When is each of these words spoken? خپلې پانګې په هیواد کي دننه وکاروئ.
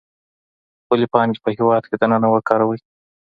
خپلې 0.83 1.05
پانګې 1.13 1.43
په 1.43 1.49
هیواد 1.57 1.83
کي 1.89 1.95
دننه 2.01 2.27
وکاروئ. 2.31 2.79